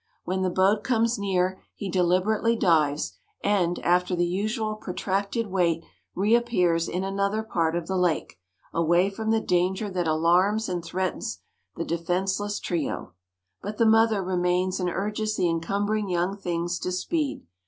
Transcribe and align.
When 0.23 0.41
the 0.41 0.49
boat 0.49 0.83
comes 0.83 1.19
near, 1.19 1.61
he 1.75 1.87
deliberately 1.87 2.55
dives, 2.55 3.13
and, 3.43 3.77
after 3.85 4.15
the 4.15 4.25
usual 4.25 4.73
protracted 4.75 5.45
wait, 5.45 5.83
reappears 6.15 6.89
in 6.89 7.03
another 7.03 7.43
part 7.43 7.75
of 7.75 7.85
the 7.85 7.95
lake, 7.97 8.39
away 8.73 9.11
from 9.11 9.29
the 9.29 9.39
danger 9.39 9.91
that 9.91 10.07
alarms 10.07 10.67
and 10.67 10.83
threatens 10.83 11.43
the 11.75 11.85
defenceless 11.85 12.59
trio. 12.59 13.13
But 13.61 13.77
the 13.77 13.85
mother 13.85 14.23
remains 14.23 14.79
and 14.79 14.89
urges 14.89 15.37
the 15.37 15.47
encumbering 15.47 16.09
young 16.09 16.35
things 16.35 16.79
to 16.79 16.91
speed. 16.91 17.45